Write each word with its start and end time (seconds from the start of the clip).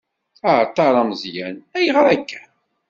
Aεeṭṭar 0.49 0.93
ameẓyan: 1.01 1.57
Ayγer 1.75 2.05
akka? 2.13 2.41